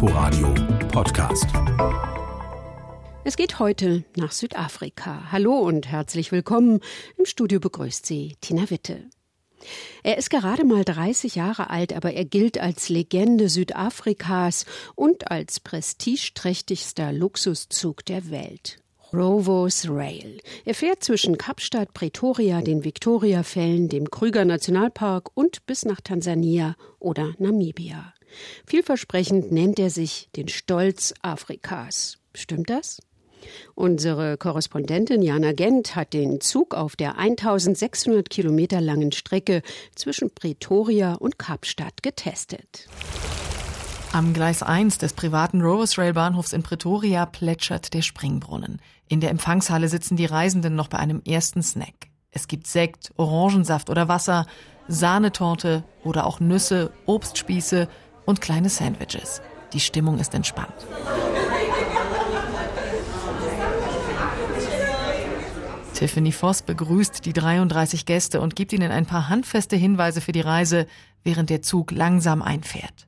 Inforadio 0.00 0.54
Podcast. 0.92 1.48
Es 3.24 3.36
geht 3.36 3.58
heute 3.58 4.04
nach 4.14 4.30
Südafrika. 4.30 5.32
Hallo 5.32 5.58
und 5.58 5.88
herzlich 5.88 6.30
willkommen. 6.30 6.78
Im 7.16 7.24
Studio 7.24 7.58
begrüßt 7.58 8.06
Sie 8.06 8.36
Tina 8.40 8.70
Witte. 8.70 9.10
Er 10.04 10.16
ist 10.16 10.30
gerade 10.30 10.64
mal 10.64 10.84
30 10.84 11.34
Jahre 11.34 11.68
alt, 11.70 11.94
aber 11.94 12.12
er 12.12 12.24
gilt 12.24 12.60
als 12.60 12.88
Legende 12.88 13.48
Südafrikas 13.48 14.66
und 14.94 15.32
als 15.32 15.58
prestigeträchtigster 15.58 17.10
Luxuszug 17.10 18.04
der 18.04 18.30
Welt. 18.30 18.78
Rovos 19.12 19.88
Rail. 19.88 20.38
Er 20.64 20.76
fährt 20.76 21.02
zwischen 21.02 21.38
Kapstadt, 21.38 21.92
Pretoria, 21.92 22.60
den 22.60 22.84
Victoriafällen, 22.84 23.88
dem 23.88 24.08
Krüger 24.12 24.44
Nationalpark 24.44 25.36
und 25.36 25.66
bis 25.66 25.84
nach 25.84 26.00
Tansania 26.00 26.76
oder 27.00 27.34
Namibia. 27.38 28.12
Vielversprechend 28.66 29.52
nennt 29.52 29.78
er 29.78 29.90
sich 29.90 30.28
den 30.36 30.48
Stolz 30.48 31.14
Afrikas. 31.22 32.18
Stimmt 32.34 32.70
das? 32.70 33.00
Unsere 33.74 34.36
Korrespondentin 34.36 35.22
Jana 35.22 35.52
Gent 35.52 35.94
hat 35.94 36.12
den 36.12 36.40
Zug 36.40 36.74
auf 36.74 36.96
der 36.96 37.18
1600 37.18 38.28
Kilometer 38.28 38.80
langen 38.80 39.12
Strecke 39.12 39.62
zwischen 39.94 40.34
Pretoria 40.34 41.14
und 41.14 41.38
Kapstadt 41.38 42.02
getestet. 42.02 42.88
Am 44.12 44.32
Gleis 44.32 44.62
1 44.62 44.98
des 44.98 45.12
privaten 45.12 45.60
Rovers 45.60 45.98
Rail 45.98 46.14
Bahnhofs 46.14 46.52
in 46.52 46.62
Pretoria 46.62 47.26
plätschert 47.26 47.92
der 47.92 48.02
Springbrunnen. 48.02 48.80
In 49.06 49.20
der 49.20 49.30
Empfangshalle 49.30 49.88
sitzen 49.88 50.16
die 50.16 50.26
Reisenden 50.26 50.74
noch 50.74 50.88
bei 50.88 50.98
einem 50.98 51.22
ersten 51.26 51.62
Snack. 51.62 52.08
Es 52.30 52.48
gibt 52.48 52.66
Sekt, 52.66 53.12
Orangensaft 53.16 53.90
oder 53.90 54.08
Wasser, 54.08 54.46
Sahnetorte 54.88 55.84
oder 56.04 56.26
auch 56.26 56.40
Nüsse, 56.40 56.90
Obstspieße 57.04 57.88
und 58.28 58.42
kleine 58.42 58.68
Sandwiches. 58.68 59.40
Die 59.72 59.80
Stimmung 59.80 60.18
ist 60.18 60.34
entspannt. 60.34 60.86
Tiffany 65.94 66.30
Voss 66.30 66.60
begrüßt 66.60 67.24
die 67.24 67.32
33 67.32 68.04
Gäste 68.04 68.42
und 68.42 68.54
gibt 68.54 68.74
ihnen 68.74 68.92
ein 68.92 69.06
paar 69.06 69.30
handfeste 69.30 69.76
Hinweise 69.76 70.20
für 70.20 70.32
die 70.32 70.42
Reise, 70.42 70.86
während 71.28 71.50
der 71.50 71.60
Zug 71.60 71.90
langsam 71.90 72.40
einfährt. 72.40 73.06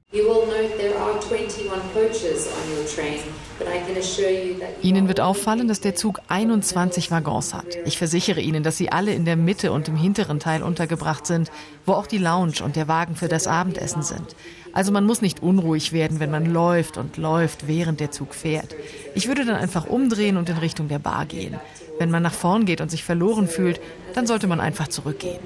Ihnen 4.82 5.08
wird 5.08 5.20
auffallen, 5.20 5.68
dass 5.68 5.80
der 5.80 5.94
Zug 5.94 6.20
21 6.28 7.10
Waggons 7.10 7.54
hat. 7.54 7.78
Ich 7.86 7.96
versichere 7.96 8.40
Ihnen, 8.40 8.62
dass 8.62 8.76
sie 8.76 8.92
alle 8.92 9.14
in 9.14 9.24
der 9.24 9.36
Mitte 9.36 9.72
und 9.72 9.88
im 9.88 9.96
hinteren 9.96 10.38
Teil 10.38 10.62
untergebracht 10.62 11.26
sind, 11.26 11.50
wo 11.86 11.92
auch 11.92 12.06
die 12.06 12.18
Lounge 12.18 12.62
und 12.62 12.76
der 12.76 12.88
Wagen 12.88 13.16
für 13.16 13.28
das 13.28 13.46
Abendessen 13.46 14.02
sind. 14.02 14.36
Also 14.74 14.92
man 14.92 15.06
muss 15.06 15.22
nicht 15.22 15.42
unruhig 15.42 15.92
werden, 15.92 16.20
wenn 16.20 16.30
man 16.30 16.44
läuft 16.44 16.98
und 16.98 17.16
läuft, 17.16 17.66
während 17.66 18.00
der 18.00 18.10
Zug 18.10 18.34
fährt. 18.34 18.76
Ich 19.14 19.28
würde 19.28 19.46
dann 19.46 19.56
einfach 19.56 19.86
umdrehen 19.86 20.36
und 20.36 20.48
in 20.50 20.58
Richtung 20.58 20.88
der 20.88 20.98
Bar 20.98 21.24
gehen. 21.24 21.56
Wenn 21.98 22.10
man 22.10 22.22
nach 22.22 22.32
vorn 22.32 22.64
geht 22.64 22.80
und 22.80 22.90
sich 22.90 23.04
verloren 23.04 23.46
fühlt, 23.46 23.80
dann 24.14 24.26
sollte 24.26 24.46
man 24.46 24.58
einfach 24.58 24.88
zurückgehen. 24.88 25.38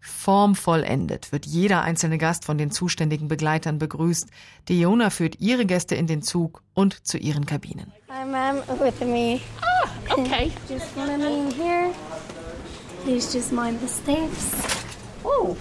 Formvollendet 0.00 1.32
wird 1.32 1.46
jeder 1.46 1.82
einzelne 1.82 2.18
Gast 2.18 2.44
von 2.44 2.58
den 2.58 2.70
zuständigen 2.70 3.28
Begleitern 3.28 3.78
begrüßt. 3.78 4.28
Diona 4.68 5.10
führt 5.10 5.40
ihre 5.40 5.64
Gäste 5.64 5.94
in 5.94 6.06
den 6.06 6.22
Zug 6.22 6.62
und 6.74 7.06
zu 7.06 7.16
ihren 7.18 7.46
Kabinen. 7.46 7.92
Hi, 8.08 8.24
ma'am, 8.24 8.62
with 8.80 9.00
me. 9.00 9.40
Ah, 9.62 9.88
okay. 10.12 10.50
Just 10.68 10.96
me 10.96 11.14
in 11.14 11.50
here. 11.50 11.90
Please 13.04 13.32
just 13.32 13.52
mind 13.52 13.80
the 13.80 13.88
steps. 13.88 14.52
Oh. 15.24 15.56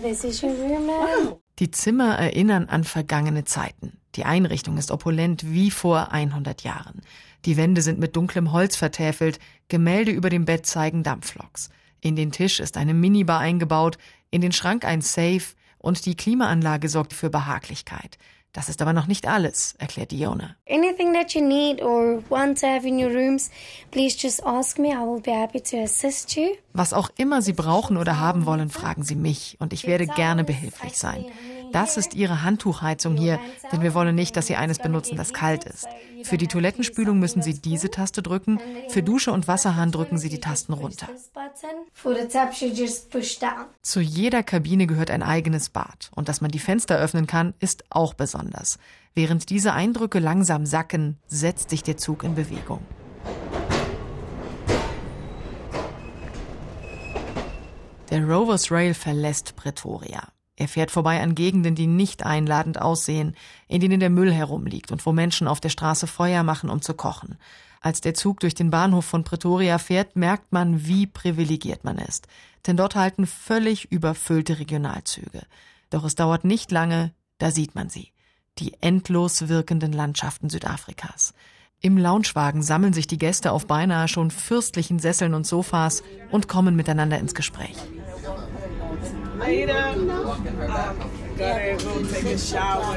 This 0.00 0.24
is 0.24 0.42
your 0.42 0.52
room, 0.52 0.86
ma'am. 0.86 1.34
Die 1.60 1.70
Zimmer 1.70 2.18
erinnern 2.18 2.68
an 2.68 2.82
vergangene 2.82 3.44
Zeiten. 3.44 4.00
Die 4.16 4.24
Einrichtung 4.24 4.76
ist 4.76 4.90
opulent 4.90 5.44
wie 5.52 5.70
vor 5.70 6.10
100 6.10 6.62
Jahren. 6.64 7.00
Die 7.44 7.56
Wände 7.56 7.82
sind 7.82 7.98
mit 7.98 8.16
dunklem 8.16 8.52
Holz 8.52 8.76
vertäfelt, 8.76 9.38
Gemälde 9.68 10.10
über 10.10 10.30
dem 10.30 10.44
Bett 10.44 10.66
zeigen 10.66 11.02
Dampfloks. 11.02 11.70
In 12.00 12.16
den 12.16 12.32
Tisch 12.32 12.60
ist 12.60 12.76
eine 12.76 12.94
Minibar 12.94 13.40
eingebaut, 13.40 13.98
in 14.30 14.40
den 14.40 14.52
Schrank 14.52 14.84
ein 14.84 15.00
Safe 15.00 15.42
und 15.78 16.06
die 16.06 16.16
Klimaanlage 16.16 16.88
sorgt 16.88 17.12
für 17.12 17.30
Behaglichkeit. 17.30 18.18
Das 18.54 18.68
ist 18.68 18.80
aber 18.80 18.92
noch 18.92 19.08
nicht 19.08 19.26
alles, 19.26 19.74
erklärt 19.78 20.12
Diona. 20.12 20.54
Anything 20.70 21.12
that 21.12 21.34
you 21.34 21.44
need 21.44 21.82
or 21.82 22.22
want 22.28 22.60
to 22.60 22.68
have 22.68 22.86
in 22.86 23.02
your 23.04 23.10
rooms, 23.10 23.50
please 23.90 24.16
just 24.18 24.46
ask 24.46 24.78
me. 24.78 24.90
I 24.90 25.04
will 25.04 25.20
be 25.20 25.32
happy 25.32 25.60
to 25.60 25.78
assist 25.82 26.36
you. 26.36 26.50
Was 26.72 26.92
auch 26.92 27.10
immer 27.16 27.42
Sie 27.42 27.52
brauchen 27.52 27.96
oder 27.96 28.20
haben 28.20 28.46
wollen, 28.46 28.70
fragen 28.70 29.02
Sie 29.02 29.16
mich 29.16 29.56
und 29.58 29.72
ich 29.72 29.88
werde 29.88 30.06
gerne 30.06 30.44
behilflich 30.44 30.96
sein. 30.96 31.24
Das 31.74 31.96
ist 31.96 32.14
Ihre 32.14 32.44
Handtuchheizung 32.44 33.16
hier, 33.16 33.40
denn 33.72 33.82
wir 33.82 33.94
wollen 33.94 34.14
nicht, 34.14 34.36
dass 34.36 34.46
Sie 34.46 34.54
eines 34.54 34.78
benutzen, 34.78 35.16
das 35.16 35.32
kalt 35.32 35.64
ist. 35.64 35.88
Für 36.22 36.38
die 36.38 36.46
Toilettenspülung 36.46 37.18
müssen 37.18 37.42
Sie 37.42 37.60
diese 37.60 37.90
Taste 37.90 38.22
drücken, 38.22 38.60
für 38.88 39.02
Dusche 39.02 39.32
und 39.32 39.48
Wasserhahn 39.48 39.90
drücken 39.90 40.16
Sie 40.16 40.28
die 40.28 40.38
Tasten 40.38 40.72
runter. 40.72 41.08
Zu 43.82 44.00
jeder 44.00 44.42
Kabine 44.44 44.86
gehört 44.86 45.10
ein 45.10 45.24
eigenes 45.24 45.68
Bad 45.68 46.12
und 46.14 46.28
dass 46.28 46.40
man 46.40 46.52
die 46.52 46.60
Fenster 46.60 46.96
öffnen 46.96 47.26
kann, 47.26 47.54
ist 47.58 47.82
auch 47.90 48.14
besonders. 48.14 48.78
Während 49.14 49.50
diese 49.50 49.72
Eindrücke 49.72 50.20
langsam 50.20 50.66
sacken, 50.66 51.18
setzt 51.26 51.70
sich 51.70 51.82
der 51.82 51.96
Zug 51.96 52.22
in 52.22 52.36
Bewegung. 52.36 52.84
Der 58.10 58.24
Rovers 58.24 58.70
Rail 58.70 58.94
verlässt 58.94 59.56
Pretoria. 59.56 60.33
Er 60.56 60.68
fährt 60.68 60.90
vorbei 60.90 61.20
an 61.20 61.34
Gegenden, 61.34 61.74
die 61.74 61.86
nicht 61.86 62.24
einladend 62.24 62.80
aussehen, 62.80 63.34
in 63.66 63.80
denen 63.80 64.00
der 64.00 64.10
Müll 64.10 64.32
herumliegt 64.32 64.92
und 64.92 65.04
wo 65.04 65.12
Menschen 65.12 65.48
auf 65.48 65.60
der 65.60 65.68
Straße 65.68 66.06
Feuer 66.06 66.42
machen, 66.42 66.70
um 66.70 66.80
zu 66.80 66.94
kochen. 66.94 67.38
Als 67.80 68.00
der 68.00 68.14
Zug 68.14 68.40
durch 68.40 68.54
den 68.54 68.70
Bahnhof 68.70 69.04
von 69.04 69.24
Pretoria 69.24 69.78
fährt, 69.78 70.16
merkt 70.16 70.52
man, 70.52 70.86
wie 70.86 71.06
privilegiert 71.06 71.84
man 71.84 71.98
ist. 71.98 72.28
Denn 72.66 72.76
dort 72.76 72.94
halten 72.94 73.26
völlig 73.26 73.90
überfüllte 73.92 74.58
Regionalzüge. 74.58 75.42
Doch 75.90 76.04
es 76.04 76.14
dauert 76.14 76.44
nicht 76.44 76.70
lange, 76.70 77.12
da 77.38 77.50
sieht 77.50 77.74
man 77.74 77.90
sie. 77.90 78.12
Die 78.58 78.72
endlos 78.80 79.48
wirkenden 79.48 79.92
Landschaften 79.92 80.48
Südafrikas. 80.48 81.34
Im 81.80 81.98
Loungewagen 81.98 82.62
sammeln 82.62 82.94
sich 82.94 83.06
die 83.06 83.18
Gäste 83.18 83.52
auf 83.52 83.66
beinahe 83.66 84.08
schon 84.08 84.30
fürstlichen 84.30 84.98
Sesseln 84.98 85.34
und 85.34 85.46
Sofas 85.46 86.02
und 86.30 86.48
kommen 86.48 86.76
miteinander 86.76 87.18
ins 87.18 87.34
Gespräch. 87.34 87.76
Later. 89.38 89.94
Gotta 91.36 91.76
go 91.82 92.02
take 92.12 92.34
a 92.34 92.38
shower, 92.38 92.96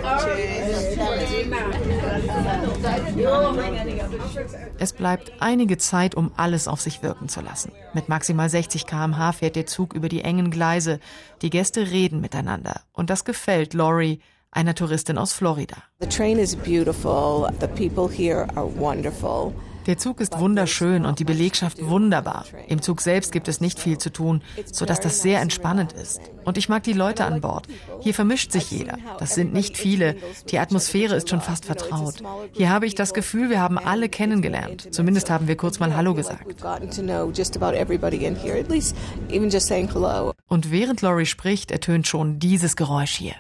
Es 4.78 4.94
bleibt 4.94 5.32
einige 5.40 5.78
Zeit, 5.78 6.14
um 6.14 6.32
alles 6.38 6.68
auf 6.68 6.80
sich 6.82 7.02
wirken 7.02 7.30
zu 7.30 7.42
lassen. 7.42 7.72
Mit 7.94 8.10
maximal 8.10 8.50
60 8.50 8.86
km/h 8.86 9.32
fährt 9.34 9.56
der 9.56 9.66
Zug 9.66 9.94
über 9.94 10.08
die 10.08 10.22
engen 10.22 10.52
Gleise. 10.52 11.00
Die 11.42 11.50
Gäste 11.50 11.90
reden 11.90 12.22
miteinander. 12.22 12.82
Und 12.94 13.10
das 13.10 13.26
gefällt 13.26 13.74
Laurie, 13.74 14.20
einer 14.52 14.76
Touristin 14.76 15.18
aus 15.18 15.34
Florida. 15.34 15.78
The 16.00 16.08
train 16.08 16.38
is 16.38 16.56
beautiful. 16.56 17.50
The 17.60 17.68
people 17.68 18.08
here 18.08 18.48
are 18.56 18.68
wonderful. 18.68 19.54
Der 19.88 19.98
Zug 19.98 20.20
ist 20.20 20.38
wunderschön 20.38 21.06
und 21.06 21.20
die 21.20 21.24
Belegschaft 21.24 21.84
wunderbar. 21.84 22.46
Im 22.68 22.82
Zug 22.82 23.02
selbst 23.02 23.32
gibt 23.32 23.48
es 23.48 23.62
nicht 23.62 23.80
viel 23.80 23.98
zu 23.98 24.12
tun, 24.12 24.44
sodass 24.66 25.00
das 25.00 25.22
sehr 25.22 25.40
entspannend 25.40 25.94
ist. 25.94 26.20
Und 26.44 26.58
ich 26.58 26.68
mag 26.68 26.84
die 26.84 26.94
Leute 26.94 27.24
an 27.24 27.40
Bord. 27.42 27.68
Hier 28.02 28.14
vermischt 28.14 28.52
sich 28.52 28.70
jeder. 28.70 28.98
Das 29.18 29.34
sind 29.34 29.54
nicht 29.54 29.78
viele. 29.78 30.18
Die 30.50 30.60
Atmosphäre 30.60 31.16
ist 31.16 31.30
schon 31.30 31.42
fast 31.42 31.66
vertraut. 31.66 32.22
Hier 32.52 32.70
habe 32.70 32.86
ich 32.86 32.96
das 32.96 33.14
Gefühl, 33.14 33.50
wir 33.50 33.62
haben 33.62 33.78
alle 33.78 34.10
kennengelernt. 34.10 34.94
Zumindest 34.94 35.30
haben 35.30 35.48
wir 35.48 35.56
kurz 35.56 35.80
mal 35.80 35.96
Hallo 35.96 36.14
gesagt. 36.14 36.62
Und 40.48 40.72
während 40.72 41.02
Laurie 41.02 41.26
spricht, 41.26 41.72
ertönt 41.72 42.08
schon 42.08 42.40
dieses 42.40 42.76
Geräusch 42.76 43.16
hier. 43.16 43.36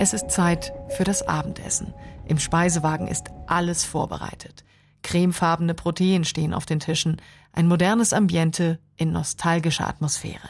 Es 0.00 0.12
ist 0.12 0.30
Zeit 0.30 0.72
für 0.90 1.02
das 1.02 1.26
Abendessen. 1.26 1.92
Im 2.24 2.38
Speisewagen 2.38 3.08
ist 3.08 3.30
alles 3.48 3.84
vorbereitet. 3.84 4.64
Cremefarbene 5.02 5.74
Protein 5.74 6.24
stehen 6.24 6.54
auf 6.54 6.66
den 6.66 6.78
Tischen, 6.78 7.20
ein 7.52 7.66
modernes 7.66 8.12
Ambiente 8.12 8.78
in 8.96 9.10
nostalgischer 9.10 9.88
Atmosphäre. 9.88 10.48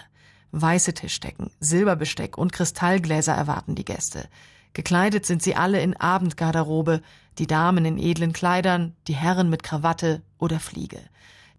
Weiße 0.52 0.92
Tischdecken, 0.92 1.50
Silberbesteck 1.60 2.36
und 2.36 2.52
Kristallgläser 2.52 3.32
erwarten 3.32 3.74
die 3.74 3.86
Gäste. 3.86 4.28
Gekleidet 4.74 5.24
sind 5.24 5.42
sie 5.42 5.54
alle 5.54 5.80
in 5.80 5.96
Abendgarderobe, 5.96 7.00
die 7.38 7.46
Damen 7.46 7.86
in 7.86 7.96
edlen 7.96 8.34
Kleidern, 8.34 8.94
die 9.06 9.16
Herren 9.16 9.48
mit 9.48 9.62
Krawatte 9.62 10.20
oder 10.38 10.60
Fliege. 10.60 11.00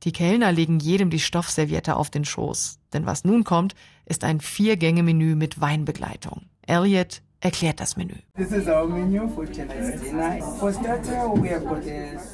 Die 0.03 0.11
Kellner 0.11 0.51
legen 0.51 0.79
jedem 0.79 1.09
die 1.09 1.19
Stoffserviette 1.19 1.95
auf 1.95 2.11
den 2.11 2.23
Schoß, 2.23 2.77
denn 2.93 3.07
was 3.07 3.25
nun 3.25 3.43
kommt, 3.43 3.73
ist 4.05 4.23
ein 4.23 4.41
Vier-Gänge-Menü 4.41 5.33
mit 5.35 5.59
Weinbegleitung. 5.59 6.43
Elliot, 6.67 7.23
erklärt 7.41 7.79
das 7.79 7.95
Menü. 7.95 8.15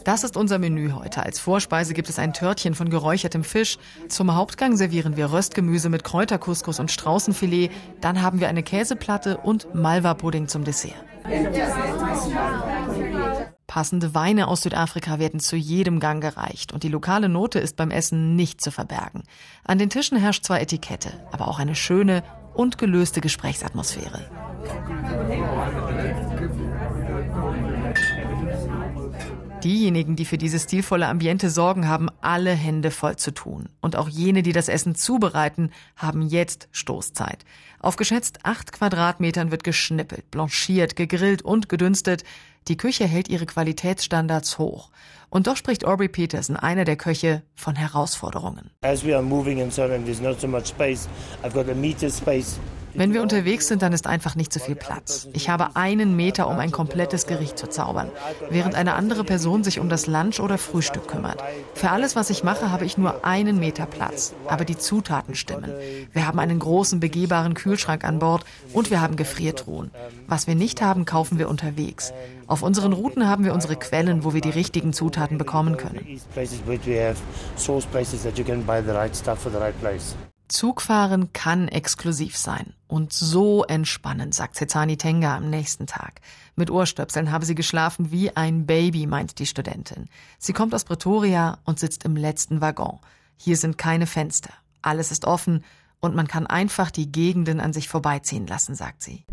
Das 0.04 0.24
ist 0.24 0.38
unser 0.38 0.60
Menü 0.60 0.92
heute. 0.92 1.24
Als 1.24 1.40
Vorspeise 1.40 1.94
gibt 1.94 2.10
es 2.10 2.20
ein 2.20 2.34
Törtchen 2.34 2.76
von 2.76 2.90
geräuchertem 2.90 3.44
Fisch. 3.44 3.78
Zum 4.10 4.36
Hauptgang 4.36 4.76
servieren 4.76 5.16
wir 5.16 5.32
Röstgemüse 5.32 5.90
mit 5.90 6.04
Kräutercouscous 6.04 6.80
und 6.80 6.92
Straußenfilet. 6.92 7.72
Dann 8.02 8.22
haben 8.22 8.40
wir 8.40 8.48
eine 8.48 8.64
Käseplatte 8.64 9.38
und 9.38 9.74
Malva-Pudding 9.76 10.48
zum 10.48 10.64
Dessert. 10.64 10.96
Passende 13.68 14.14
Weine 14.14 14.48
aus 14.48 14.62
Südafrika 14.62 15.20
werden 15.20 15.40
zu 15.40 15.56
jedem 15.56 16.00
Gang 16.00 16.22
gereicht 16.22 16.72
und 16.72 16.84
die 16.84 16.88
lokale 16.88 17.30
Note 17.30 17.60
ist 17.60 17.76
beim 17.76 17.92
Essen 17.92 18.36
nicht 18.36 18.62
zu 18.62 18.72
verbergen. 18.72 19.24
An 19.64 19.80
den 19.80 19.90
Tischen 19.90 20.18
herrscht 20.18 20.46
zwar 20.46 20.62
Etikette, 20.62 21.12
aber 21.32 21.48
auch 21.48 21.60
eine 21.60 21.76
schöne 21.76 22.24
und 22.56 22.78
gelöste 22.78 23.22
Gesprächsatmosphäre. 23.22 24.30
Diejenigen, 29.64 30.16
die 30.16 30.26
für 30.26 30.38
dieses 30.38 30.64
stilvolle 30.64 31.08
Ambiente 31.08 31.50
sorgen, 31.50 31.88
haben 31.88 32.10
alle 32.22 32.52
Hände 32.52 32.92
voll 32.92 33.16
zu 33.16 33.32
tun. 33.32 33.70
Und 33.82 33.96
auch 33.96 34.08
jene, 34.08 34.44
die 34.44 34.52
das 34.52 34.70
Essen 34.70 34.94
zubereiten, 34.94 35.72
haben 35.96 36.22
jetzt 36.22 36.70
Stoßzeit. 36.72 37.46
Auf 37.80 37.96
geschätzt 37.96 38.40
acht 38.44 38.72
Quadratmetern 38.72 39.50
wird 39.50 39.64
geschnippelt, 39.64 40.30
blanchiert, 40.30 40.96
gegrillt 40.96 41.42
und 41.42 41.68
gedünstet. 41.68 42.24
Die 42.68 42.78
Küche 42.78 43.06
hält 43.06 43.30
ihre 43.30 43.46
Qualitätsstandards 43.46 44.58
hoch. 44.58 44.90
Und 45.30 45.46
doch 45.46 45.56
spricht 45.56 45.86
Aubrey 45.86 46.08
Peterson, 46.08 46.56
einer 46.56 46.84
der 46.84 46.96
Köche, 46.96 47.44
von 47.54 47.76
Herausforderungen. 47.76 48.72
As 48.82 49.06
we 49.06 49.14
are 49.14 49.22
moving 49.22 49.62
and 49.62 49.72
so 49.72 49.88
there's 49.88 50.20
not 50.20 50.42
so 50.42 50.48
much 50.48 50.68
space. 50.68 51.08
I've 51.44 51.54
got 51.54 51.70
a 51.70 51.76
meter 51.76 52.10
space. 52.10 52.60
Wenn 52.96 53.14
wir 53.14 53.22
unterwegs 53.22 53.68
sind, 53.68 53.82
dann 53.82 53.94
ist 53.94 54.08
einfach 54.08 54.36
nicht 54.36 54.54
so 54.54 54.60
viel 54.60 54.76
Platz. 54.76 55.28
Ich 55.34 55.50
habe 55.50 55.76
einen 55.76 56.16
Meter, 56.16 56.48
um 56.48 56.58
ein 56.60 56.72
komplettes 56.72 57.28
Gericht 57.28 57.58
zu 57.58 57.68
zaubern, 57.68 58.10
während 58.50 58.76
eine 58.76 58.94
andere 58.94 59.24
Person 59.24 59.64
sich 59.64 59.80
um 59.80 59.90
das 59.90 60.08
Lunch 60.08 60.40
oder 60.40 60.58
Frühstück 60.58 61.08
kümmert. 61.08 61.44
Für 61.74 61.92
alles, 61.92 62.16
was 62.16 62.30
ich 62.30 62.44
mache, 62.44 62.72
habe 62.72 62.86
ich 62.86 62.98
nur 62.98 63.26
einen 63.26 63.60
Meter 63.60 63.86
Platz. 63.86 64.34
Aber 64.48 64.66
die 64.66 64.78
Zutaten 64.78 65.36
stimmen. 65.36 65.72
Wir 66.14 66.28
haben 66.28 66.40
einen 66.40 66.60
großen 66.60 67.00
begehbaren 67.00 67.54
Kühlschrank 67.54 68.04
an 68.04 68.20
Bord 68.20 68.46
und 68.74 68.92
wir 68.92 69.02
haben 69.02 69.16
Gefriertruhen. 69.16 69.92
Was 70.28 70.48
wir 70.48 70.56
nicht 70.56 70.82
haben, 70.82 71.06
kaufen 71.06 71.38
wir 71.38 71.50
unterwegs. 71.50 72.14
Auf 72.48 72.62
unseren 72.62 72.94
Routen 72.94 73.28
haben 73.28 73.44
wir 73.44 73.54
unsere 73.54 73.76
Quellen, 73.76 74.24
wo 74.24 74.34
wir 74.34 74.42
die 74.42 74.50
richtigen 74.52 74.94
Zutaten 74.94 75.38
bekommen 75.38 75.78
können. 75.78 76.20
Zugfahren 80.48 81.34
kann 81.34 81.68
exklusiv 81.68 82.38
sein 82.38 82.74
und 82.88 83.14
so 83.14 83.64
entspannend, 83.64 84.34
sagt 84.36 84.56
Cezani 84.56 84.98
Tenga 84.98 85.36
am 85.36 85.50
nächsten 85.50 85.88
Tag. 85.88 86.22
Mit 86.56 86.70
Ohrstöpseln 86.70 87.32
habe 87.32 87.46
sie 87.46 87.56
geschlafen 87.56 88.12
wie 88.12 88.36
ein 88.36 88.66
Baby, 88.66 89.08
meint 89.08 89.40
die 89.40 89.48
Studentin. 89.48 90.08
Sie 90.38 90.54
kommt 90.54 90.74
aus 90.76 90.84
Pretoria 90.84 91.58
und 91.66 91.80
sitzt 91.80 92.06
im 92.06 92.16
letzten 92.16 92.62
Waggon. 92.62 93.00
Hier 93.38 93.58
sind 93.58 93.78
keine 93.78 94.08
Fenster. 94.08 94.52
Alles 94.82 95.12
ist 95.12 95.26
offen 95.26 95.64
und 96.06 96.16
man 96.16 96.28
kann 96.28 96.48
einfach 96.48 96.92
die 96.92 97.12
Gegenden 97.12 97.60
an 97.60 97.74
sich 97.74 97.90
vorbeiziehen 97.90 98.48
lassen, 98.48 98.76
sagt 98.76 99.02
sie. 99.02 99.26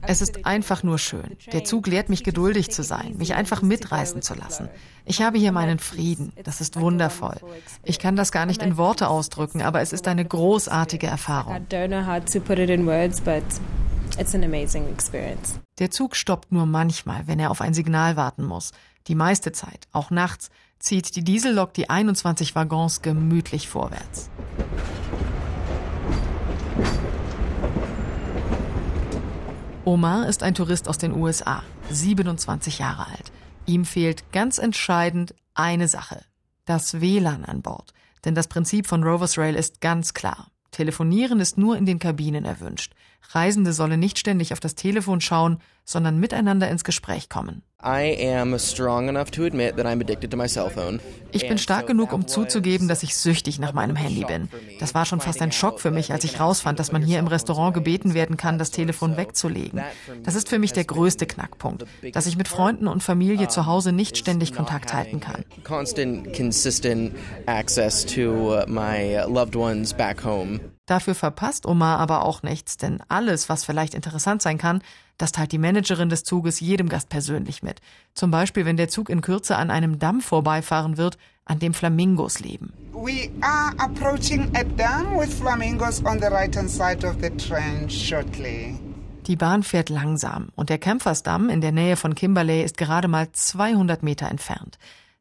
Es 0.00 0.20
ist 0.20 0.46
einfach 0.46 0.82
nur 0.82 0.98
schön. 0.98 1.36
Der 1.52 1.64
Zug 1.64 1.86
lehrt 1.86 2.08
mich 2.08 2.24
geduldig 2.24 2.70
zu 2.70 2.82
sein, 2.82 3.16
mich 3.18 3.34
einfach 3.34 3.62
mitreißen 3.62 4.22
zu 4.22 4.34
lassen. 4.34 4.68
Ich 5.04 5.22
habe 5.22 5.38
hier 5.38 5.52
meinen 5.52 5.78
Frieden. 5.78 6.32
Das 6.42 6.60
ist 6.60 6.80
wundervoll. 6.80 7.36
Ich 7.82 7.98
kann 7.98 8.16
das 8.16 8.32
gar 8.32 8.46
nicht 8.46 8.62
in 8.62 8.76
Worte 8.76 9.08
ausdrücken, 9.08 9.62
aber 9.62 9.80
es 9.80 9.92
ist 9.92 10.08
eine 10.08 10.24
großartige 10.24 11.06
I 11.06 11.10
Erfahrung. 11.10 11.66
don't 11.68 11.88
know 11.88 12.06
how 12.06 12.24
to 12.24 12.40
put 12.40 12.58
it 12.58 12.70
in 12.70 12.86
words, 12.86 13.20
but 13.20 13.42
it's 14.18 14.34
an 14.34 14.44
amazing 14.44 14.88
experience. 14.88 15.60
Der 15.78 15.90
Zug 15.90 16.16
stoppt 16.16 16.52
nur 16.52 16.66
manchmal, 16.66 17.26
wenn 17.26 17.38
er 17.38 17.50
auf 17.50 17.60
ein 17.60 17.74
Signal 17.74 18.16
warten 18.16 18.44
muss. 18.44 18.72
Die 19.08 19.14
meiste 19.14 19.52
Zeit, 19.52 19.88
auch 19.92 20.10
nachts, 20.10 20.50
zieht 20.78 21.16
die 21.16 21.24
Diesellok 21.24 21.74
die 21.74 21.90
21 21.90 22.54
Waggons 22.54 23.02
gemütlich 23.02 23.68
vorwärts. 23.68 24.30
Omar 29.84 30.28
ist 30.28 30.44
ein 30.44 30.54
Tourist 30.54 30.86
aus 30.86 30.96
den 30.96 31.12
USA, 31.12 31.64
27 31.90 32.78
Jahre 32.78 33.08
alt. 33.08 33.32
Ihm 33.66 33.84
fehlt 33.84 34.30
ganz 34.30 34.58
entscheidend 34.58 35.34
eine 35.54 35.88
Sache, 35.88 36.24
das 36.66 37.00
WLAN 37.00 37.44
an 37.44 37.62
Bord. 37.62 37.92
Denn 38.24 38.36
das 38.36 38.46
Prinzip 38.46 38.86
von 38.86 39.02
Rovers 39.02 39.38
Rail 39.38 39.56
ist 39.56 39.80
ganz 39.80 40.14
klar. 40.14 40.52
Telefonieren 40.70 41.40
ist 41.40 41.58
nur 41.58 41.76
in 41.76 41.84
den 41.84 41.98
Kabinen 41.98 42.44
erwünscht. 42.44 42.94
Reisende 43.30 43.72
sollen 43.72 43.98
nicht 43.98 44.20
ständig 44.20 44.52
auf 44.52 44.60
das 44.60 44.76
Telefon 44.76 45.20
schauen, 45.20 45.58
sondern 45.84 46.18
miteinander 46.18 46.68
ins 46.68 46.84
Gespräch 46.84 47.28
kommen. 47.28 47.62
Ich 51.32 51.48
bin 51.48 51.58
stark 51.58 51.86
genug, 51.88 52.12
um 52.12 52.28
zuzugeben, 52.28 52.86
dass 52.86 53.02
ich 53.02 53.16
süchtig 53.16 53.58
nach 53.58 53.72
meinem 53.72 53.96
Handy 53.96 54.24
bin. 54.24 54.48
Das 54.78 54.94
war 54.94 55.04
schon 55.04 55.20
fast 55.20 55.42
ein 55.42 55.50
Schock 55.50 55.80
für 55.80 55.90
mich, 55.90 56.12
als 56.12 56.22
ich 56.22 56.38
rausfand, 56.38 56.78
dass 56.78 56.92
man 56.92 57.02
hier 57.02 57.18
im 57.18 57.26
Restaurant 57.26 57.74
gebeten 57.74 58.14
werden 58.14 58.36
kann, 58.36 58.58
das 58.58 58.70
Telefon 58.70 59.16
wegzulegen. 59.16 59.80
Das 60.22 60.36
ist 60.36 60.48
für 60.48 60.60
mich 60.60 60.72
der 60.72 60.84
größte 60.84 61.26
Knackpunkt, 61.26 61.84
dass 62.12 62.26
ich 62.26 62.36
mit 62.36 62.46
Freunden 62.46 62.86
und 62.86 63.02
Familie 63.02 63.48
zu 63.48 63.66
Hause 63.66 63.90
nicht 63.90 64.16
ständig 64.16 64.52
Kontakt 64.54 64.94
halten 64.94 65.18
kann. 65.18 65.44
Uh, 65.58 65.62
home. 70.24 70.60
Dafür 70.86 71.14
verpasst 71.14 71.66
Omar 71.66 71.98
aber 71.98 72.24
auch 72.24 72.42
nichts, 72.42 72.76
denn 72.76 73.02
alles, 73.08 73.48
was 73.48 73.64
vielleicht 73.64 73.94
interessant 73.94 74.42
sein 74.42 74.58
kann, 74.58 74.82
das 75.22 75.30
teilt 75.30 75.52
die 75.52 75.58
Managerin 75.58 76.08
des 76.08 76.24
Zuges 76.24 76.58
jedem 76.58 76.88
Gast 76.88 77.08
persönlich 77.08 77.62
mit. 77.62 77.80
Zum 78.12 78.32
Beispiel, 78.32 78.64
wenn 78.64 78.76
der 78.76 78.88
Zug 78.88 79.08
in 79.08 79.20
Kürze 79.20 79.54
an 79.56 79.70
einem 79.70 80.00
Damm 80.00 80.20
vorbeifahren 80.20 80.96
wird, 80.96 81.16
an 81.44 81.60
dem 81.60 81.74
Flamingos 81.74 82.40
leben. 82.40 82.72
We 82.92 83.30
are 83.40 83.72
approaching 83.78 84.50
a 84.56 84.64
dam 84.64 85.16
with 85.16 85.32
flamingos 85.32 86.04
on 86.04 86.18
the 86.18 86.26
right 86.26 86.56
hand 86.56 86.68
side 86.68 87.06
of 87.06 87.18
the 87.20 87.30
train 87.30 87.88
shortly. 87.88 88.74
Die 89.28 89.36
Bahn 89.36 89.62
fährt 89.62 89.90
langsam 89.90 90.48
und 90.56 90.70
der 90.70 90.78
Kämpfersdamm 90.78 91.50
in 91.50 91.60
der 91.60 91.70
Nähe 91.70 91.94
von 91.94 92.16
Kimberley 92.16 92.64
ist 92.64 92.76
gerade 92.76 93.06
mal 93.06 93.30
200 93.30 94.02
Meter 94.02 94.28
entfernt. 94.28 94.76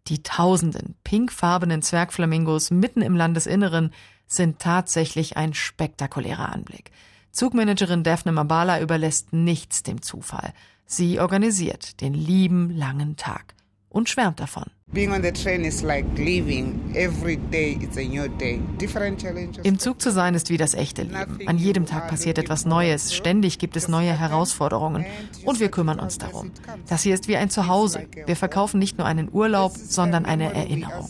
Die 0.08 0.24
tausenden 0.24 0.96
pinkfarbenen 1.04 1.84
Zwergflamingos 1.84 2.72
mitten 2.72 3.04
im 3.04 3.16
Landesinneren 3.16 3.94
sind 4.26 4.58
tatsächlich 4.58 5.38
ein 5.38 5.54
spektakulärer 5.54 6.52
Anblick. 6.52 6.90
Zugmanagerin 7.32 8.04
Daphne 8.04 8.32
Mabala 8.32 8.82
überlässt 8.82 9.32
nichts 9.34 9.84
dem 9.84 10.02
Zufall. 10.02 10.54
Sie 10.86 11.20
organisiert 11.20 12.02
den 12.02 12.14
lieben 12.14 12.76
langen 12.76 13.16
Tag 13.16 13.56
und 13.88 14.10
schwärmt 14.10 14.40
davon. 14.40 14.66
Being 14.88 15.14
on 15.14 15.24
the 15.24 15.32
train 15.32 15.64
is 15.64 15.82
like 15.82 16.06
living. 16.18 16.94
Every 16.94 17.38
day 17.38 17.78
it's 17.82 17.98
a 17.98 18.02
new 18.02 18.28
day. 18.28 18.60
Different 18.80 19.22
challenges. 19.22 19.64
Im 19.64 19.80
Zug 19.80 20.02
zu 20.02 20.12
sein 20.12 20.36
ist 20.36 20.50
wie 20.50 20.58
das 20.58 20.74
echte 20.74 21.04
Leben. 21.04 21.40
An 21.48 21.58
jedem 21.58 21.86
Tag 21.86 22.10
passiert 22.10 22.38
etwas 22.38 22.66
Neues, 22.66 23.14
ständig 23.14 23.58
gibt 23.58 23.78
es 23.78 23.88
neue 23.88 24.12
Herausforderungen 24.12 25.06
und 25.46 25.62
wir 25.62 25.72
kümmern 25.72 26.00
uns 26.00 26.18
darum. 26.18 26.52
Das 26.90 27.04
hier 27.04 27.14
ist 27.14 27.30
wie 27.30 27.38
ein 27.38 27.50
Zuhause. 27.50 28.08
Wir 28.26 28.36
verkaufen 28.36 28.80
nicht 28.80 28.98
nur 28.98 29.08
einen 29.08 29.30
Urlaub, 29.32 29.72
sondern 29.78 30.26
eine 30.26 30.54
Erinnerung. 30.54 31.08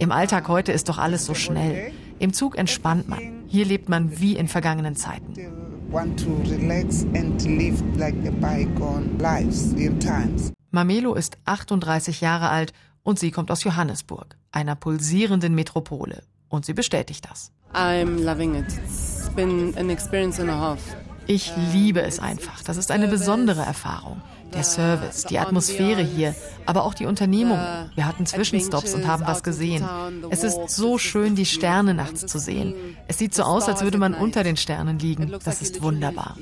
Im 0.00 0.10
Alltag 0.10 0.48
heute 0.48 0.72
ist 0.72 0.88
doch 0.88 0.98
alles 0.98 1.24
so 1.24 1.34
schnell. 1.34 1.92
Im 2.18 2.32
Zug 2.32 2.58
entspannt 2.58 3.08
man. 3.08 3.44
Hier 3.46 3.64
lebt 3.64 3.88
man 3.88 4.20
wie 4.20 4.36
in 4.36 4.48
vergangenen 4.48 4.96
Zeiten. 4.96 5.34
Want 5.90 6.22
to 6.22 6.30
relax 6.48 7.02
and 7.14 7.42
live 7.46 7.82
like 7.98 8.14
the 8.22 8.30
bygone 8.30 9.18
lives 9.18 9.72
in 9.72 9.98
times. 9.98 10.52
Mamelo 10.70 11.14
ist 11.14 11.36
38 11.46 12.20
Jahre 12.20 12.48
alt 12.48 12.72
und 13.02 13.18
sie 13.18 13.32
kommt 13.32 13.50
aus 13.50 13.64
Johannesburg, 13.64 14.36
einer 14.52 14.76
pulsierenden 14.76 15.52
Metropole. 15.56 16.22
Und 16.48 16.64
sie 16.64 16.74
bestätigt 16.74 17.28
das. 17.28 17.50
I'm 17.74 18.22
loving 18.22 18.54
it. 18.54 18.66
It's 18.84 19.30
been 19.34 19.76
an 19.76 19.90
experience 19.90 20.38
and 20.38 20.48
a 20.48 20.56
half. 20.56 20.80
Ich 21.26 21.52
liebe 21.72 22.02
es 22.02 22.20
einfach. 22.20 22.62
Das 22.62 22.76
ist 22.76 22.92
eine 22.92 23.08
besondere 23.08 23.62
Erfahrung. 23.62 24.22
Der 24.52 24.64
Service, 24.64 25.24
die 25.24 25.38
Atmosphäre 25.38 26.02
hier, 26.02 26.34
aber 26.66 26.84
auch 26.84 26.94
die 26.94 27.06
Unternehmung. 27.06 27.58
Wir 27.94 28.06
hatten 28.06 28.26
Zwischenstopps 28.26 28.94
und 28.94 29.06
haben 29.06 29.26
was 29.26 29.42
gesehen. 29.42 29.88
Es 30.30 30.44
ist 30.44 30.68
so 30.68 30.98
schön, 30.98 31.34
die 31.34 31.46
Sterne 31.46 31.94
nachts 31.94 32.26
zu 32.26 32.38
sehen. 32.38 32.74
Es 33.06 33.18
sieht 33.18 33.34
so 33.34 33.42
aus, 33.42 33.68
als 33.68 33.82
würde 33.82 33.98
man 33.98 34.14
unter 34.14 34.42
den 34.42 34.56
Sternen 34.56 34.98
liegen. 34.98 35.32
Das 35.44 35.62
ist 35.62 35.82
wunderbar. 35.82 36.36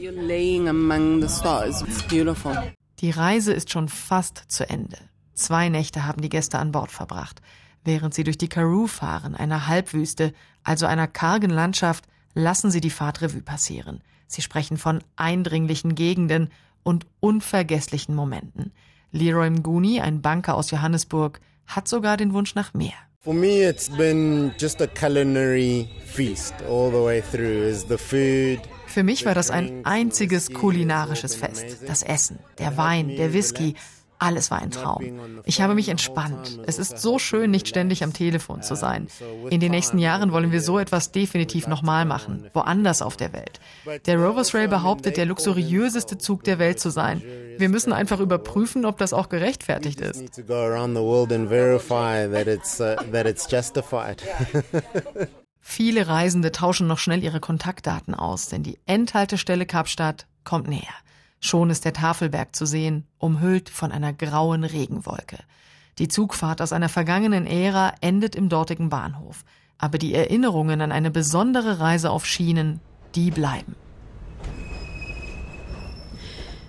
Die 3.01 3.11
Reise 3.11 3.53
ist 3.53 3.71
schon 3.71 3.89
fast 3.89 4.43
zu 4.49 4.69
Ende. 4.69 4.99
Zwei 5.35 5.69
Nächte 5.69 6.05
haben 6.05 6.21
die 6.21 6.31
Gäste 6.31 6.59
an 6.59 6.73
Bord 6.73 6.91
verbracht. 6.91 7.41
Während 7.85 8.13
sie 8.13 8.25
durch 8.25 8.39
die 8.39 8.49
Karoo 8.49 8.87
fahren, 8.87 9.35
einer 9.35 9.69
Halbwüste, 9.69 10.33
also 10.65 10.87
einer 10.87 11.07
kargen 11.07 11.51
Landschaft, 11.51 12.05
lassen 12.35 12.71
sie 12.71 12.81
die 12.81 12.91
Fahrt 12.91 13.23
Revue 13.23 13.43
passieren. 13.43 14.01
Sie 14.27 14.43
sprechen 14.43 14.77
von 14.77 15.03
eindringlichen 15.17 15.95
Gegenden 15.95 16.51
und 16.89 17.07
unvergesslichen 17.21 18.15
Momenten. 18.15 18.73
Leroy 19.13 19.51
Mguni, 19.51 20.01
ein 20.01 20.23
Banker 20.23 20.55
aus 20.55 20.71
Johannesburg, 20.71 21.39
hat 21.67 21.87
sogar 21.87 22.17
den 22.17 22.33
Wunsch 22.33 22.55
nach 22.55 22.73
mehr. 22.73 22.95
For 23.21 23.35
me, 23.35 23.69
it's 23.69 23.91
been 23.91 24.53
just 24.59 24.81
a 24.81 24.87
culinary 24.87 25.87
feast 26.07 26.55
all 26.67 26.91
the 26.91 27.05
way 27.05 27.21
through. 27.21 27.69
Is 27.69 27.85
the 27.87 27.99
food, 27.99 28.61
Für 28.87 29.03
mich 29.03 29.27
war 29.27 29.35
das 29.35 29.51
ein 29.51 29.85
einziges 29.85 30.51
kulinarisches 30.51 31.35
Fest. 31.35 31.83
Das 31.87 32.03
Essen, 32.03 32.39
der 32.59 32.79
Wein, 32.79 33.09
der 33.17 33.35
Whisky, 33.35 33.75
alles 34.19 34.51
war 34.51 34.61
ein 34.61 34.71
Traum. 34.71 35.05
Ich 35.45 35.61
habe 35.61 35.75
mich 35.75 35.89
entspannt. 35.89 36.61
Es 36.67 36.79
ist 36.79 36.99
so 36.99 37.19
schön, 37.19 37.51
nicht 37.51 37.69
ständig 37.69 38.03
am 38.03 38.13
Telefon 38.13 38.63
zu 38.63 38.75
sein. 38.75 39.09
In 39.51 39.61
den 39.61 39.71
nächsten 39.71 39.99
Jahren 39.99 40.33
wollen 40.33 40.53
wir 40.53 40.61
so 40.61 40.79
etwas 40.79 41.13
definitiv 41.13 41.67
nochmal 41.67 42.05
machen, 42.05 42.49
woanders 42.53 43.03
auf 43.03 43.17
der 43.17 43.33
Welt. 43.33 43.61
Der 44.07 44.19
Rovers 44.19 44.55
Rail 44.55 44.69
behauptet, 44.69 45.17
der 45.17 45.27
luxuriöseste 45.27 46.19
Zug 46.19 46.45
der 46.45 46.59
Welt 46.59 46.81
zu 46.81 46.91
sein. 46.91 47.23
Wir 47.59 47.69
müssen 47.69 47.93
einfach 47.93 48.21
überprüfen, 48.21 48.85
ob 48.85 48.99
das 48.99 49.13
auch 49.13 49.29
gerechtfertigt 49.29 50.01
ist. 50.01 50.39
Viele 55.61 56.09
Reisende 56.09 56.51
tauschen 56.51 56.87
noch 56.87 56.99
schnell 56.99 57.23
ihre 57.23 57.41
Kontaktdaten 57.41 58.15
aus, 58.15 58.49
denn 58.49 58.63
die 58.63 58.79
Endhaltestelle 58.87 59.67
Kapstadt 59.67 60.27
kommt 60.43 60.67
näher. 60.67 60.95
Schon 61.41 61.71
ist 61.71 61.85
der 61.85 61.93
Tafelberg 61.93 62.55
zu 62.55 62.67
sehen, 62.67 63.07
umhüllt 63.19 63.69
von 63.69 63.93
einer 63.93 64.13
grauen 64.13 64.65
Regenwolke. 64.65 65.39
Die 65.99 66.09
Zugfahrt 66.09 66.63
aus 66.63 66.73
einer 66.73 66.89
vergangenen 66.89 67.47
Ära 67.47 67.95
endet 68.01 68.37
im 68.37 68.49
dortigen 68.49 68.89
Bahnhof. 68.89 69.45
Aber 69.79 69.99
die 69.99 70.15
Erinnerungen 70.15 70.81
an 70.81 70.93
eine 70.93 71.11
besondere 71.11 71.81
Reise 71.81 72.11
auf 72.11 72.27
Schienen, 72.27 72.81
die 73.15 73.31
bleiben. 73.31 73.77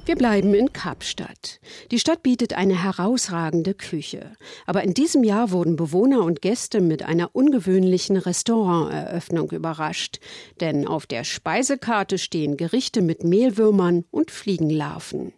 Wir 0.10 0.16
bleiben 0.16 0.56
in 0.56 0.74
Kapstadt. 0.74 1.60
Die 1.92 2.00
Stadt 2.00 2.24
bietet 2.24 2.54
eine 2.54 2.82
herausragende 2.82 3.76
Küche. 3.76 4.32
Aber 4.66 4.84
in 4.84 4.96
diesem 4.96 5.24
Jahr 5.24 5.52
wurden 5.52 5.76
Bewohner 5.76 6.24
und 6.24 6.42
Gäste 6.42 6.82
mit 6.82 7.04
einer 7.04 7.36
ungewöhnlichen 7.36 8.18
Restauranteröffnung 8.18 9.52
überrascht. 9.52 10.20
Denn 10.62 10.88
auf 10.88 11.06
der 11.06 11.24
Speisekarte 11.24 12.18
stehen 12.18 12.58
Gerichte 12.58 13.04
mit 13.04 13.24
Mehlwürmern 13.24 14.04
und 14.10 14.32
Fliegenlarven. 14.32 15.32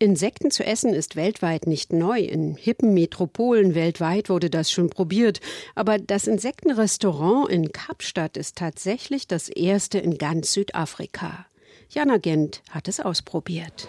Insekten 0.00 0.50
zu 0.50 0.64
essen 0.66 0.94
ist 0.94 1.14
weltweit 1.14 1.68
nicht 1.68 1.92
neu. 1.92 2.18
In 2.22 2.56
hippen 2.56 2.94
Metropolen 2.94 3.76
weltweit 3.76 4.28
wurde 4.28 4.50
das 4.50 4.72
schon 4.72 4.90
probiert. 4.90 5.38
Aber 5.76 6.00
das 6.00 6.26
Insektenrestaurant 6.26 7.48
in 7.48 7.70
Kapstadt 7.70 8.36
ist 8.36 8.56
tatsächlich 8.56 9.28
das 9.28 9.48
erste 9.48 10.00
in 10.00 10.18
ganz 10.18 10.54
Südafrika. 10.54 11.46
Jana 11.94 12.16
Gent 12.16 12.62
hat 12.70 12.88
es 12.88 13.00
ausprobiert. 13.00 13.86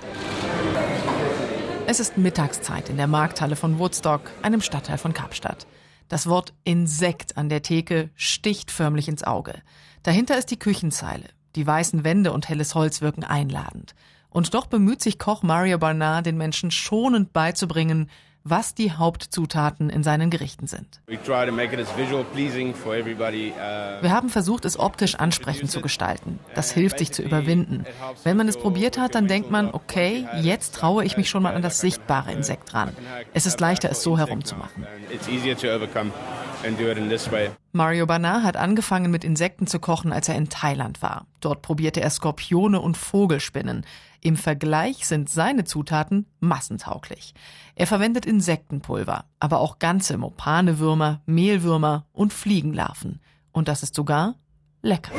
Es 1.87 2.01
ist 2.01 2.17
Mittagszeit 2.17 2.89
in 2.89 2.97
der 2.97 3.07
Markthalle 3.07 3.55
von 3.55 3.79
Woodstock, 3.79 4.29
einem 4.41 4.59
Stadtteil 4.59 4.97
von 4.97 5.13
Kapstadt. 5.13 5.65
Das 6.09 6.27
Wort 6.27 6.53
Insekt 6.65 7.37
an 7.37 7.47
der 7.47 7.61
Theke 7.61 8.09
sticht 8.15 8.71
förmlich 8.71 9.07
ins 9.07 9.23
Auge. 9.23 9.53
Dahinter 10.03 10.37
ist 10.37 10.51
die 10.51 10.59
Küchenzeile. 10.59 11.29
Die 11.55 11.65
weißen 11.65 12.03
Wände 12.03 12.33
und 12.33 12.49
helles 12.49 12.75
Holz 12.75 12.99
wirken 12.99 13.23
einladend. 13.23 13.95
Und 14.29 14.53
doch 14.53 14.65
bemüht 14.65 15.01
sich 15.01 15.17
Koch 15.17 15.41
Mario 15.41 15.77
Barnard, 15.77 16.25
den 16.25 16.35
Menschen 16.35 16.71
schonend 16.71 17.31
beizubringen, 17.31 18.09
was 18.43 18.75
die 18.75 18.91
Hauptzutaten 18.91 19.89
in 19.89 20.03
seinen 20.03 20.29
Gerichten 20.29 20.67
sind. 20.67 21.01
Uh, 21.09 21.13
Wir 24.01 24.11
haben 24.11 24.29
versucht, 24.29 24.65
es 24.65 24.77
optisch 24.77 25.15
ansprechend 25.15 25.71
zu 25.71 25.81
gestalten. 25.81 26.39
Das 26.53 26.71
hilft 26.71 26.99
sich 26.99 27.11
zu 27.11 27.21
überwinden. 27.21 27.85
Wenn 28.23 28.35
man 28.37 28.47
es 28.47 28.57
probiert 28.57 28.97
hat, 28.97 29.15
dann 29.15 29.27
denkt 29.27 29.49
man, 29.49 29.69
okay, 29.71 30.27
jetzt 30.41 30.75
traue 30.75 31.05
ich 31.05 31.15
mich 31.17 31.29
schon 31.29 31.43
mal 31.43 31.55
an 31.55 31.61
das 31.61 31.79
sichtbare 31.79 32.33
Insekt 32.33 32.73
ran. 32.73 32.89
Es 33.33 33.45
ist 33.45 33.59
leichter, 33.59 33.89
es 33.89 34.03
so 34.03 34.17
herumzumachen. 34.17 34.85
Mario 37.73 38.05
Banar 38.05 38.43
hat 38.43 38.57
angefangen 38.57 39.11
mit 39.11 39.23
Insekten 39.23 39.67
zu 39.67 39.79
kochen, 39.79 40.13
als 40.13 40.29
er 40.29 40.35
in 40.35 40.49
Thailand 40.49 41.01
war. 41.01 41.27
Dort 41.41 41.61
probierte 41.61 42.01
er 42.01 42.09
Skorpione 42.09 42.79
und 42.79 42.95
Vogelspinnen. 42.97 43.85
Im 44.21 44.37
Vergleich 44.37 45.05
sind 45.05 45.29
seine 45.29 45.65
Zutaten 45.65 46.25
massentauglich. 46.39 47.33
Er 47.75 47.87
verwendet 47.87 48.25
Insektenpulver, 48.25 49.25
aber 49.39 49.59
auch 49.59 49.79
ganze 49.79 50.17
Mopanewürmer, 50.17 51.21
Mehlwürmer 51.25 52.05
und 52.13 52.31
Fliegenlarven. 52.31 53.19
Und 53.51 53.67
das 53.67 53.83
ist 53.83 53.95
sogar 53.95 54.35
lecker. 54.81 55.11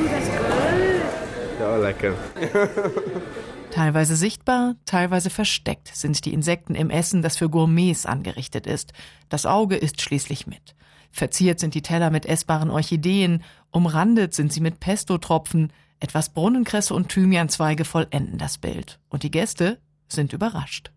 Ja, 1.59 1.77
lecker. 1.77 2.13
Teilweise 3.71 4.15
sichtbar, 4.15 4.75
teilweise 4.85 5.29
versteckt 5.29 5.93
sind 5.93 6.23
die 6.23 6.33
Insekten 6.33 6.75
im 6.75 6.89
Essen, 6.89 7.21
das 7.21 7.35
für 7.35 7.49
Gourmets 7.49 8.05
angerichtet 8.05 8.67
ist. 8.67 8.93
Das 9.27 9.45
Auge 9.45 9.75
isst 9.75 10.01
schließlich 10.01 10.47
mit. 10.47 10.75
Verziert 11.11 11.59
sind 11.59 11.73
die 11.73 11.81
Teller 11.81 12.09
mit 12.09 12.25
essbaren 12.25 12.69
Orchideen, 12.69 13.43
umrandet 13.71 14.33
sind 14.33 14.51
sie 14.51 14.61
mit 14.61 14.79
Pesto-Tropfen, 14.79 15.71
etwas 15.99 16.29
Brunnenkresse 16.29 16.93
und 16.93 17.09
Thymianzweige 17.09 17.85
vollenden 17.85 18.37
das 18.37 18.57
Bild. 18.57 18.99
Und 19.09 19.23
die 19.23 19.31
Gäste 19.31 19.79
sind 20.07 20.33
überrascht. 20.33 20.91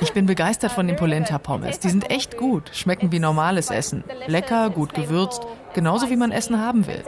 Ich 0.00 0.12
bin 0.12 0.26
begeistert 0.26 0.72
von 0.72 0.86
den 0.86 0.96
Polenta-Pommes. 0.96 1.80
Die 1.80 1.90
sind 1.90 2.10
echt 2.10 2.36
gut, 2.36 2.70
schmecken 2.72 3.10
wie 3.12 3.18
normales 3.18 3.70
Essen. 3.70 4.04
Lecker, 4.26 4.70
gut 4.70 4.94
gewürzt, 4.94 5.42
genauso 5.74 6.10
wie 6.10 6.16
man 6.16 6.32
Essen 6.32 6.60
haben 6.60 6.86
will. 6.86 7.02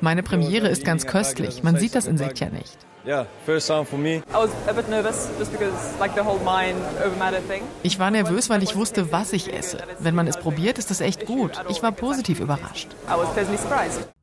Meine 0.00 0.22
Premiere 0.22 0.68
ist 0.68 0.84
ganz 0.84 1.06
köstlich. 1.06 1.62
Man 1.62 1.76
sieht 1.76 1.94
das 1.94 2.06
Insekt 2.06 2.40
ja 2.40 2.48
nicht. 2.50 2.78
Ich 7.82 7.98
war 7.98 8.10
nervös, 8.10 8.50
weil 8.50 8.62
ich 8.62 8.76
wusste, 8.76 9.10
was 9.10 9.32
ich 9.32 9.52
esse. 9.52 9.78
Wenn 9.98 10.14
man 10.14 10.26
es 10.26 10.36
probiert, 10.36 10.78
ist 10.78 10.90
es 10.90 11.00
echt 11.00 11.24
gut. 11.24 11.52
Ich 11.68 11.82
war 11.82 11.92
positiv 11.92 12.40
überrascht. 12.40 12.88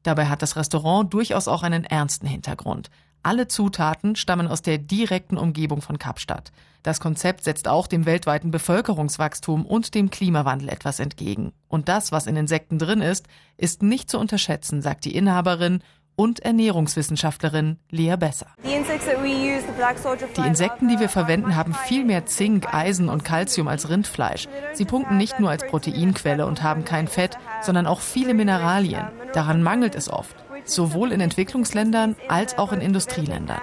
Dabei 0.03 0.25
hat 0.27 0.41
das 0.41 0.55
Restaurant 0.55 1.11
durchaus 1.13 1.47
auch 1.47 1.63
einen 1.63 1.85
ernsten 1.85 2.27
Hintergrund. 2.27 2.89
Alle 3.27 3.49
Zutaten 3.49 4.15
stammen 4.15 4.47
aus 4.47 4.61
der 4.61 4.77
direkten 4.77 5.37
Umgebung 5.37 5.81
von 5.81 5.99
Kapstadt. 5.99 6.53
Das 6.81 7.01
Konzept 7.01 7.43
setzt 7.43 7.67
auch 7.67 7.87
dem 7.87 8.05
weltweiten 8.05 8.51
Bevölkerungswachstum 8.51 9.65
und 9.65 9.95
dem 9.95 10.09
Klimawandel 10.09 10.69
etwas 10.69 11.01
entgegen. 11.01 11.51
Und 11.67 11.89
das, 11.89 12.13
was 12.13 12.25
in 12.25 12.37
Insekten 12.37 12.79
drin 12.79 13.01
ist, 13.01 13.27
ist 13.57 13.83
nicht 13.83 14.09
zu 14.09 14.17
unterschätzen, 14.17 14.81
sagt 14.81 15.03
die 15.03 15.13
Inhaberin 15.13 15.83
und 16.15 16.39
Ernährungswissenschaftlerin 16.39 17.79
Lea 17.89 18.15
Besser. 18.15 18.47
Die 18.63 20.47
Insekten, 20.47 20.87
die 20.87 20.99
wir 21.01 21.09
verwenden, 21.09 21.57
haben 21.57 21.73
viel 21.73 22.05
mehr 22.05 22.25
Zink, 22.27 22.73
Eisen 22.73 23.09
und 23.09 23.25
Calcium 23.25 23.67
als 23.67 23.89
Rindfleisch. 23.89 24.47
Sie 24.71 24.85
punkten 24.85 25.17
nicht 25.17 25.37
nur 25.41 25.49
als 25.49 25.67
Proteinquelle 25.67 26.45
und 26.45 26.63
haben 26.63 26.85
kein 26.85 27.09
Fett, 27.09 27.37
sondern 27.61 27.87
auch 27.87 27.99
viele 27.99 28.33
Mineralien. 28.33 29.09
Daran 29.33 29.61
mangelt 29.61 29.95
es 29.95 30.09
oft 30.09 30.46
sowohl 30.69 31.11
in 31.11 31.21
Entwicklungsländern 31.21 32.15
als 32.27 32.57
auch 32.57 32.71
in 32.71 32.81
Industrieländern. 32.81 33.59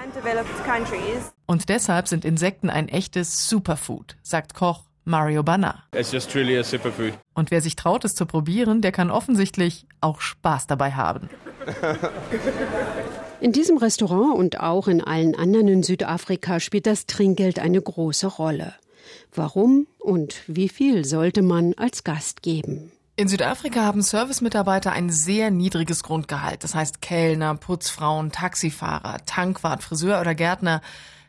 Und 1.47 1.69
deshalb 1.69 2.09
sind 2.09 2.25
Insekten 2.25 2.71
ein 2.71 2.89
echtes 2.89 3.49
Superfood, 3.49 4.17
sagt 4.23 4.55
Koch 4.55 4.85
Mario 5.05 5.43
Banna. 5.43 5.85
Und 7.35 7.51
wer 7.51 7.61
sich 7.61 7.77
traut, 7.77 8.05
es 8.05 8.15
zu 8.15 8.27
probieren, 8.27 8.81
der 8.81 8.93
kann 8.93 9.11
offensichtlich 9.11 9.87
auch 10.01 10.21
Spaß 10.21 10.67
dabei 10.67 10.93
haben. 10.93 11.29
In 13.41 13.53
diesem 13.53 13.77
Restaurant 13.77 14.39
und 14.39 14.61
auch 14.61 14.89
in 14.89 15.03
allen 15.03 15.35
anderen 15.35 15.69
in 15.69 15.83
Südafrika 15.83 16.61
spielt 16.61 16.87
das 16.87 17.07
Trinkgeld 17.07 17.59
eine 17.59 17.81
große 17.81 18.27
Rolle. 18.27 18.75
Warum 19.35 19.87
und 19.99 20.43
wie 20.47 20.69
viel 20.69 21.05
sollte 21.05 21.43
man 21.43 21.75
als 21.75 22.05
Gast 22.05 22.43
geben? 22.43 22.93
In 23.17 23.29
Südafrika 23.29 23.83
haben 23.83 24.03
Servicemitarbeiter 24.03 24.91
ein 24.91 25.09
sehr 25.09 25.53
niedriges 25.53 26.03
Grundgehalt. 26.03 26.65
Das 26.65 26.75
heißt 26.75 27.01
Kellner, 27.01 27.55
Putzfrauen, 27.55 28.33
Taxifahrer, 28.33 29.19
Tankwart, 29.25 29.85
Friseur 29.85 30.21
oder 30.21 30.35
Gärtner 30.35 30.83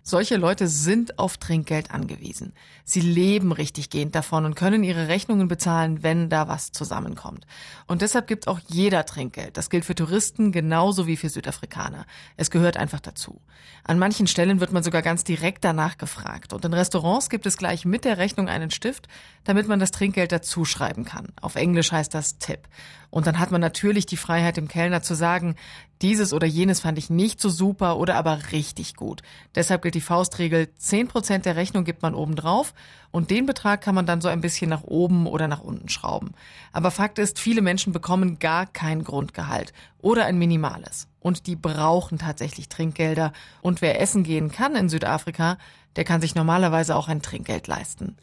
solche 0.07 0.37
Leute 0.37 0.67
sind 0.67 1.17
auf 1.17 1.37
Trinkgeld 1.37 1.89
angewiesen. 1.89 2.53
Sie 2.83 3.01
leben 3.01 3.51
richtig 3.51 3.89
gehend 3.89 4.13
davon 4.13 4.45
und 4.45 4.55
können 4.55 4.83
ihre 4.83 5.07
Rechnungen 5.07 5.47
bezahlen, 5.47 6.03
wenn 6.03 6.29
da 6.29 6.47
was 6.47 6.71
zusammenkommt. 6.71 7.47
Und 7.87 8.03
deshalb 8.03 8.27
gibt 8.27 8.47
auch 8.47 8.59
jeder 8.67 9.07
Trinkgeld. 9.07 9.57
Das 9.57 9.71
gilt 9.71 9.83
für 9.83 9.95
Touristen 9.95 10.51
genauso 10.51 11.07
wie 11.07 11.17
für 11.17 11.29
Südafrikaner. 11.29 12.05
Es 12.37 12.51
gehört 12.51 12.77
einfach 12.77 12.99
dazu. 12.99 13.41
An 13.83 13.97
manchen 13.97 14.27
Stellen 14.27 14.59
wird 14.59 14.71
man 14.71 14.83
sogar 14.83 15.01
ganz 15.01 15.23
direkt 15.23 15.63
danach 15.63 15.97
gefragt. 15.97 16.53
Und 16.53 16.63
in 16.63 16.73
Restaurants 16.73 17.29
gibt 17.29 17.47
es 17.47 17.57
gleich 17.57 17.83
mit 17.83 18.05
der 18.05 18.19
Rechnung 18.19 18.47
einen 18.47 18.69
Stift, 18.69 19.07
damit 19.43 19.67
man 19.67 19.79
das 19.79 19.89
Trinkgeld 19.89 20.31
dazuschreiben 20.31 21.05
kann. 21.05 21.29
Auf 21.41 21.55
Englisch 21.55 21.91
heißt 21.91 22.13
das 22.13 22.37
Tipp. 22.37 22.67
Und 23.15 23.27
dann 23.27 23.39
hat 23.39 23.49
man 23.49 23.61
natürlich 23.61 24.05
die 24.05 24.17
Freiheit, 24.17 24.57
dem 24.57 24.67
Kellner 24.67 25.01
zu 25.01 25.13
sagen, 25.13 25.55
dieses 26.01 26.33
oder 26.33 26.45
jenes 26.45 26.81
fand 26.81 26.97
ich 26.97 27.09
nicht 27.09 27.39
so 27.39 27.47
super 27.47 27.95
oder 27.95 28.15
aber 28.15 28.51
richtig 28.51 28.97
gut. 28.97 29.21
Deshalb 29.55 29.83
gilt 29.83 29.95
die 29.95 30.01
Faustregel, 30.01 30.67
10% 30.81 31.43
der 31.43 31.55
Rechnung 31.55 31.85
gibt 31.85 32.01
man 32.01 32.13
oben 32.13 32.35
drauf 32.35 32.73
Und 33.11 33.31
den 33.31 33.45
Betrag 33.45 33.79
kann 33.79 33.95
man 33.95 34.05
dann 34.05 34.19
so 34.19 34.27
ein 34.27 34.41
bisschen 34.41 34.69
nach 34.69 34.83
oben 34.83 35.27
oder 35.27 35.47
nach 35.47 35.61
unten 35.61 35.87
schrauben. 35.87 36.33
Aber 36.73 36.91
Fakt 36.91 37.17
ist, 37.17 37.39
viele 37.39 37.61
Menschen 37.61 37.93
bekommen 37.93 38.37
gar 38.37 38.65
kein 38.65 39.05
Grundgehalt 39.05 39.71
oder 40.01 40.25
ein 40.25 40.37
minimales. 40.37 41.07
Und 41.21 41.47
die 41.47 41.55
brauchen 41.55 42.17
tatsächlich 42.17 42.67
Trinkgelder. 42.67 43.31
Und 43.61 43.81
wer 43.81 44.01
essen 44.01 44.23
gehen 44.23 44.51
kann 44.51 44.75
in 44.75 44.89
Südafrika, 44.89 45.57
der 45.95 46.03
kann 46.03 46.19
sich 46.19 46.35
normalerweise 46.35 46.97
auch 46.97 47.07
ein 47.07 47.21
Trinkgeld 47.21 47.67
leisten. 47.67 48.17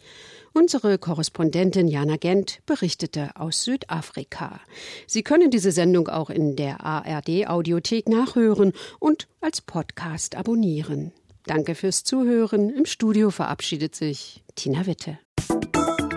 Unsere 0.55 0.99
Korrespondentin 0.99 1.89
Jana 1.89 2.17
Gent 2.17 2.61
berichtete 2.67 3.31
aus 3.37 3.65
Südafrika. 3.65 4.61
Sie 5.07 5.23
können 5.23 5.51
diese 5.51 5.73
Sendung 5.73 6.09
auch 6.09 6.31
in 6.31 6.57
der 6.57 6.85
ARD 6.85 7.49
Audiothek 7.49 8.09
nachhören 8.09 8.73
und 8.99 9.29
als 9.41 9.61
Podcast 9.63 10.37
abonnieren. 10.37 11.13
Danke 11.47 11.75
fürs 11.75 12.05
Zuhören. 12.05 12.71
Im 12.71 12.85
Studio 12.85 13.31
verabschiedet 13.31 13.95
sich 13.95 14.45
Tina 14.55 14.87
Witte. 14.87 15.19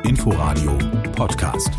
Inforadio 0.04 0.78
Podcast. 1.16 1.72